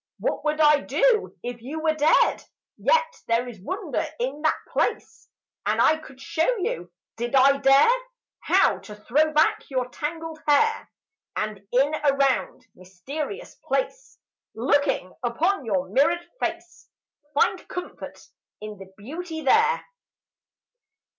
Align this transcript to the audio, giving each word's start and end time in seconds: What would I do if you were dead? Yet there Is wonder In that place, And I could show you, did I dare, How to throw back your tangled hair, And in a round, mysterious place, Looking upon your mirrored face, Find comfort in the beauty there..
What 0.17 0.43
would 0.45 0.59
I 0.59 0.79
do 0.79 1.37
if 1.43 1.61
you 1.61 1.79
were 1.79 1.93
dead? 1.93 2.43
Yet 2.75 3.21
there 3.27 3.47
Is 3.47 3.61
wonder 3.61 4.03
In 4.19 4.41
that 4.41 4.57
place, 4.67 5.29
And 5.67 5.79
I 5.79 5.97
could 5.99 6.19
show 6.19 6.57
you, 6.57 6.91
did 7.17 7.35
I 7.35 7.57
dare, 7.57 7.95
How 8.39 8.79
to 8.79 8.95
throw 8.95 9.31
back 9.31 9.69
your 9.69 9.89
tangled 9.89 10.39
hair, 10.47 10.89
And 11.35 11.61
in 11.71 11.93
a 11.93 12.15
round, 12.15 12.65
mysterious 12.73 13.53
place, 13.63 14.17
Looking 14.55 15.13
upon 15.21 15.65
your 15.65 15.87
mirrored 15.89 16.27
face, 16.39 16.89
Find 17.35 17.67
comfort 17.67 18.27
in 18.59 18.79
the 18.79 18.91
beauty 18.97 19.41
there.. 19.43 19.85